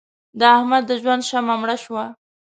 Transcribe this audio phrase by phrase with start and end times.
[0.39, 2.03] د احمد د ژوند شمع مړه شوه.